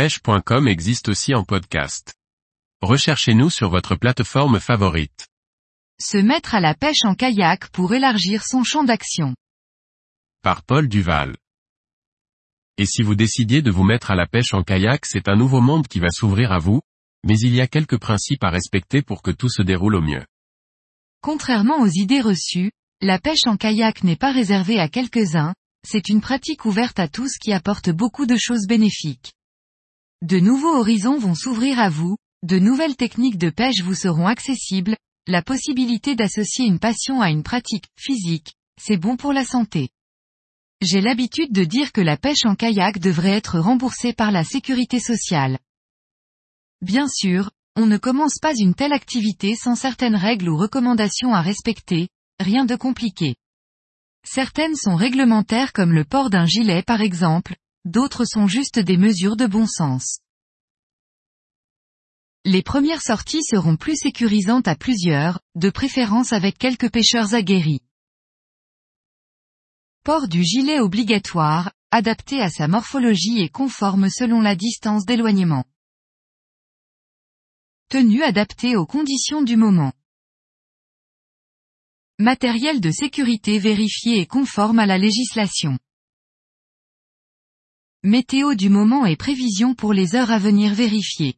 pêche.com 0.00 0.66
existe 0.66 1.10
aussi 1.10 1.34
en 1.34 1.44
podcast. 1.44 2.14
Recherchez-nous 2.80 3.50
sur 3.50 3.68
votre 3.68 3.96
plateforme 3.96 4.58
favorite. 4.58 5.28
Se 6.00 6.16
mettre 6.16 6.54
à 6.54 6.60
la 6.60 6.74
pêche 6.74 7.04
en 7.04 7.14
kayak 7.14 7.68
pour 7.68 7.92
élargir 7.92 8.42
son 8.42 8.64
champ 8.64 8.82
d'action. 8.82 9.34
Par 10.42 10.62
Paul 10.62 10.88
Duval. 10.88 11.36
Et 12.78 12.86
si 12.86 13.02
vous 13.02 13.14
décidiez 13.14 13.60
de 13.60 13.70
vous 13.70 13.84
mettre 13.84 14.10
à 14.10 14.14
la 14.14 14.26
pêche 14.26 14.54
en 14.54 14.62
kayak, 14.62 15.04
c'est 15.04 15.28
un 15.28 15.36
nouveau 15.36 15.60
monde 15.60 15.86
qui 15.86 16.00
va 16.00 16.08
s'ouvrir 16.08 16.50
à 16.50 16.58
vous, 16.58 16.80
mais 17.22 17.38
il 17.38 17.54
y 17.54 17.60
a 17.60 17.66
quelques 17.66 17.98
principes 17.98 18.44
à 18.44 18.48
respecter 18.48 19.02
pour 19.02 19.20
que 19.20 19.30
tout 19.30 19.50
se 19.50 19.60
déroule 19.60 19.96
au 19.96 20.00
mieux. 20.00 20.24
Contrairement 21.20 21.78
aux 21.82 21.90
idées 21.90 22.22
reçues, 22.22 22.72
la 23.02 23.18
pêche 23.18 23.44
en 23.44 23.58
kayak 23.58 24.02
n'est 24.02 24.16
pas 24.16 24.32
réservée 24.32 24.80
à 24.80 24.88
quelques-uns, 24.88 25.52
c'est 25.86 26.08
une 26.08 26.22
pratique 26.22 26.64
ouverte 26.64 26.98
à 26.98 27.06
tous 27.06 27.36
qui 27.36 27.52
apporte 27.52 27.90
beaucoup 27.90 28.24
de 28.24 28.38
choses 28.38 28.66
bénéfiques. 28.66 29.34
De 30.22 30.38
nouveaux 30.38 30.76
horizons 30.76 31.18
vont 31.18 31.34
s'ouvrir 31.34 31.78
à 31.78 31.88
vous, 31.88 32.16
de 32.42 32.58
nouvelles 32.58 32.96
techniques 32.96 33.38
de 33.38 33.48
pêche 33.48 33.80
vous 33.82 33.94
seront 33.94 34.26
accessibles, 34.26 34.96
la 35.26 35.42
possibilité 35.42 36.14
d'associer 36.14 36.66
une 36.66 36.78
passion 36.78 37.22
à 37.22 37.30
une 37.30 37.42
pratique 37.42 37.86
physique, 37.96 38.54
c'est 38.78 38.98
bon 38.98 39.16
pour 39.16 39.32
la 39.32 39.44
santé. 39.44 39.88
J'ai 40.82 41.00
l'habitude 41.00 41.52
de 41.52 41.64
dire 41.64 41.92
que 41.92 42.00
la 42.02 42.18
pêche 42.18 42.44
en 42.44 42.54
kayak 42.54 42.98
devrait 42.98 43.36
être 43.36 43.58
remboursée 43.58 44.12
par 44.12 44.30
la 44.30 44.44
sécurité 44.44 44.98
sociale. 44.98 45.58
Bien 46.82 47.06
sûr, 47.08 47.50
on 47.76 47.86
ne 47.86 47.96
commence 47.96 48.38
pas 48.40 48.54
une 48.54 48.74
telle 48.74 48.92
activité 48.92 49.54
sans 49.54 49.74
certaines 49.74 50.16
règles 50.16 50.50
ou 50.50 50.56
recommandations 50.56 51.32
à 51.32 51.40
respecter, 51.40 52.08
rien 52.38 52.66
de 52.66 52.76
compliqué. 52.76 53.36
Certaines 54.26 54.76
sont 54.76 54.96
réglementaires 54.96 55.72
comme 55.72 55.92
le 55.92 56.04
port 56.04 56.28
d'un 56.28 56.46
gilet 56.46 56.82
par 56.82 57.00
exemple, 57.00 57.56
d'autres 57.84 58.24
sont 58.24 58.46
juste 58.46 58.78
des 58.78 58.96
mesures 58.96 59.36
de 59.36 59.46
bon 59.46 59.66
sens. 59.66 60.20
Les 62.44 62.62
premières 62.62 63.02
sorties 63.02 63.42
seront 63.42 63.76
plus 63.76 63.96
sécurisantes 63.96 64.66
à 64.66 64.74
plusieurs, 64.74 65.40
de 65.56 65.68
préférence 65.68 66.32
avec 66.32 66.56
quelques 66.56 66.90
pêcheurs 66.90 67.34
aguerris. 67.34 67.82
Port 70.04 70.28
du 70.28 70.42
gilet 70.42 70.80
obligatoire, 70.80 71.72
adapté 71.90 72.40
à 72.40 72.48
sa 72.48 72.66
morphologie 72.66 73.40
et 73.40 73.50
conforme 73.50 74.08
selon 74.08 74.40
la 74.40 74.56
distance 74.56 75.04
d'éloignement. 75.04 75.64
Tenue 77.90 78.22
adaptée 78.22 78.76
aux 78.76 78.86
conditions 78.86 79.42
du 79.42 79.56
moment. 79.56 79.92
Matériel 82.18 82.80
de 82.80 82.90
sécurité 82.90 83.58
vérifié 83.58 84.20
et 84.20 84.26
conforme 84.26 84.78
à 84.78 84.86
la 84.86 84.96
législation. 84.96 85.78
Météo 88.02 88.54
du 88.54 88.70
moment 88.70 89.04
et 89.04 89.14
prévision 89.14 89.74
pour 89.74 89.92
les 89.92 90.14
heures 90.14 90.30
à 90.30 90.38
venir 90.38 90.72
vérifiées. 90.72 91.34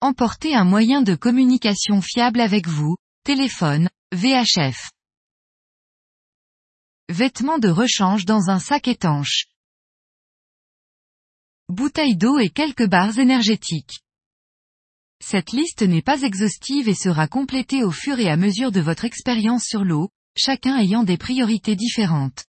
Emportez 0.00 0.54
un 0.54 0.64
moyen 0.64 1.02
de 1.02 1.14
communication 1.14 2.00
fiable 2.00 2.40
avec 2.40 2.66
vous, 2.66 2.96
téléphone, 3.22 3.90
VHF. 4.14 4.92
Vêtements 7.10 7.58
de 7.58 7.68
rechange 7.68 8.24
dans 8.24 8.48
un 8.48 8.58
sac 8.58 8.88
étanche. 8.88 9.44
Bouteille 11.68 12.16
d'eau 12.16 12.38
et 12.38 12.48
quelques 12.48 12.88
barres 12.88 13.18
énergétiques. 13.18 14.00
Cette 15.22 15.52
liste 15.52 15.82
n'est 15.82 16.00
pas 16.00 16.22
exhaustive 16.22 16.88
et 16.88 16.94
sera 16.94 17.28
complétée 17.28 17.84
au 17.84 17.90
fur 17.90 18.18
et 18.18 18.30
à 18.30 18.38
mesure 18.38 18.72
de 18.72 18.80
votre 18.80 19.04
expérience 19.04 19.64
sur 19.64 19.84
l'eau, 19.84 20.08
chacun 20.34 20.78
ayant 20.78 21.04
des 21.04 21.18
priorités 21.18 21.76
différentes. 21.76 22.46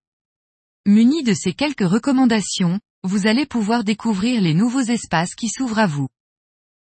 Muni 0.87 1.23
de 1.23 1.35
ces 1.35 1.53
quelques 1.53 1.87
recommandations, 1.87 2.81
vous 3.03 3.27
allez 3.27 3.45
pouvoir 3.45 3.85
découvrir 3.85 4.41
les 4.41 4.55
nouveaux 4.55 4.81
espaces 4.81 5.35
qui 5.35 5.51
s'ouvrent 5.51 5.79
à 5.79 5.87
vous. 5.87 6.09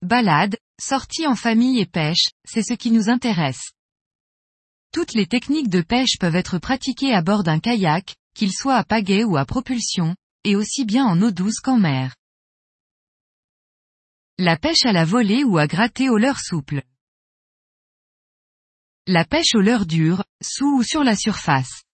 Balade, 0.02 0.58
sortie 0.82 1.28
en 1.28 1.36
famille 1.36 1.80
et 1.80 1.86
pêche, 1.86 2.30
c'est 2.46 2.64
ce 2.64 2.74
qui 2.74 2.90
nous 2.90 3.10
intéresse. 3.10 3.74
Toutes 4.92 5.14
les 5.14 5.28
techniques 5.28 5.70
de 5.70 5.82
pêche 5.82 6.18
peuvent 6.20 6.36
être 6.36 6.58
pratiquées 6.58 7.14
à 7.14 7.22
bord 7.22 7.44
d'un 7.44 7.60
kayak, 7.60 8.16
qu'il 8.34 8.52
soit 8.52 8.76
à 8.76 8.84
pagaie 8.84 9.24
ou 9.24 9.38
à 9.38 9.46
propulsion, 9.46 10.16
et 10.44 10.56
aussi 10.56 10.84
bien 10.84 11.06
en 11.06 11.22
eau 11.22 11.30
douce 11.30 11.60
qu'en 11.60 11.78
mer. 11.78 12.16
La 14.40 14.58
pêche 14.58 14.86
à 14.86 14.94
la 14.94 15.06
volée 15.06 15.44
ou 15.44 15.60
à 15.60 15.68
gratter 15.68 16.10
au 16.10 16.18
leurre 16.18 16.40
souple. 16.40 16.82
La 19.06 19.26
pêche 19.26 19.54
au 19.54 19.62
leurre 19.62 19.86
dur, 19.86 20.24
sous 20.42 20.80
ou 20.80 20.84
sur 20.84 21.04
la 21.04 21.16
surface. 21.16 21.85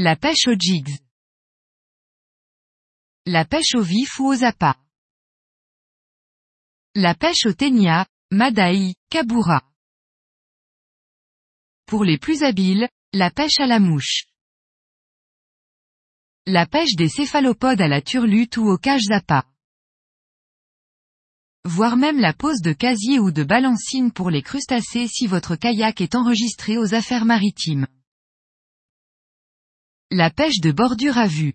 La 0.00 0.14
pêche 0.14 0.46
aux 0.46 0.54
jigs. 0.56 0.96
La 3.26 3.44
pêche 3.44 3.74
au 3.74 3.82
vif 3.82 4.20
ou 4.20 4.28
aux 4.28 4.44
appâts. 4.44 4.76
La 6.94 7.16
pêche 7.16 7.46
au 7.46 7.52
ténia, 7.52 8.06
madaï, 8.30 8.94
kabura. 9.10 9.68
Pour 11.86 12.04
les 12.04 12.16
plus 12.16 12.44
habiles, 12.44 12.88
la 13.12 13.32
pêche 13.32 13.58
à 13.58 13.66
la 13.66 13.80
mouche. 13.80 14.26
La 16.46 16.64
pêche 16.64 16.94
des 16.94 17.08
céphalopodes 17.08 17.80
à 17.80 17.88
la 17.88 18.00
turlute 18.00 18.56
ou 18.56 18.68
aux 18.68 18.78
cages 18.78 19.10
appâts 19.10 19.48
voire 21.64 21.96
même 21.96 22.20
la 22.20 22.32
pose 22.32 22.62
de 22.62 22.72
casier 22.72 23.18
ou 23.18 23.32
de 23.32 23.42
balancine 23.42 24.12
pour 24.12 24.30
les 24.30 24.42
crustacés 24.42 25.08
si 25.08 25.26
votre 25.26 25.54
kayak 25.56 26.00
est 26.00 26.14
enregistré 26.14 26.78
aux 26.78 26.94
affaires 26.94 27.24
maritimes. 27.24 27.88
La 30.10 30.30
pêche 30.30 30.60
de 30.60 30.72
bordure 30.72 31.18
à 31.18 31.26
vue. 31.26 31.52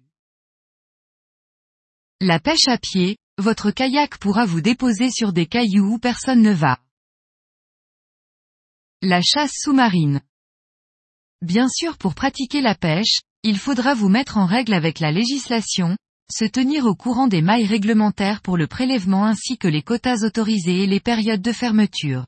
La 2.21 2.39
pêche 2.39 2.67
à 2.67 2.77
pied, 2.77 3.17
votre 3.39 3.71
kayak 3.71 4.19
pourra 4.19 4.45
vous 4.45 4.61
déposer 4.61 5.09
sur 5.09 5.33
des 5.33 5.47
cailloux 5.47 5.93
où 5.93 5.97
personne 5.97 6.43
ne 6.43 6.51
va. 6.51 6.77
La 9.01 9.21
chasse 9.23 9.53
sous-marine. 9.55 10.21
Bien 11.41 11.67
sûr 11.67 11.97
pour 11.97 12.13
pratiquer 12.13 12.61
la 12.61 12.75
pêche, 12.75 13.21
il 13.41 13.57
faudra 13.57 13.95
vous 13.95 14.07
mettre 14.07 14.37
en 14.37 14.45
règle 14.45 14.75
avec 14.75 14.99
la 14.99 15.11
législation, 15.11 15.97
se 16.31 16.45
tenir 16.45 16.85
au 16.85 16.93
courant 16.93 17.27
des 17.27 17.41
mailles 17.41 17.65
réglementaires 17.65 18.41
pour 18.43 18.55
le 18.55 18.67
prélèvement 18.67 19.25
ainsi 19.25 19.57
que 19.57 19.67
les 19.67 19.81
quotas 19.81 20.23
autorisés 20.23 20.83
et 20.83 20.87
les 20.87 20.99
périodes 20.99 21.41
de 21.41 21.51
fermeture. 21.51 22.27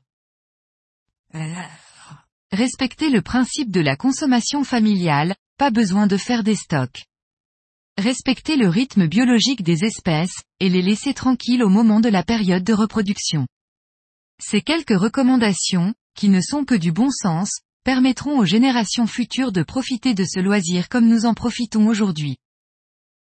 Respecter 2.50 3.10
le 3.10 3.22
principe 3.22 3.70
de 3.70 3.80
la 3.80 3.94
consommation 3.94 4.64
familiale, 4.64 5.36
pas 5.56 5.70
besoin 5.70 6.06
de 6.06 6.16
faire 6.16 6.42
des 6.42 6.54
stocks. 6.54 7.04
Respecter 7.98 8.56
le 8.56 8.68
rythme 8.68 9.06
biologique 9.06 9.62
des 9.62 9.84
espèces, 9.84 10.42
et 10.60 10.68
les 10.68 10.82
laisser 10.82 11.14
tranquilles 11.14 11.62
au 11.62 11.70
moment 11.70 12.00
de 12.00 12.10
la 12.10 12.22
période 12.22 12.62
de 12.62 12.74
reproduction. 12.74 13.46
Ces 14.38 14.60
quelques 14.60 14.98
recommandations, 14.98 15.94
qui 16.14 16.28
ne 16.28 16.42
sont 16.42 16.64
que 16.64 16.74
du 16.74 16.92
bon 16.92 17.10
sens, 17.10 17.50
permettront 17.84 18.38
aux 18.38 18.44
générations 18.44 19.06
futures 19.06 19.52
de 19.52 19.62
profiter 19.62 20.12
de 20.12 20.24
ce 20.24 20.40
loisir 20.40 20.90
comme 20.90 21.08
nous 21.08 21.24
en 21.24 21.32
profitons 21.32 21.86
aujourd'hui. 21.86 22.36